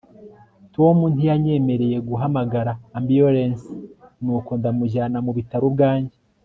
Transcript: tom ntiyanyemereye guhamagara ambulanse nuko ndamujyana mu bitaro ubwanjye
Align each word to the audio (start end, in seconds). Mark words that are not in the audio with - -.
tom 0.75 0.97
ntiyanyemereye 1.13 1.97
guhamagara 2.09 2.71
ambulanse 2.97 3.69
nuko 4.23 4.51
ndamujyana 4.59 5.17
mu 5.25 5.31
bitaro 5.37 5.65
ubwanjye 5.71 6.17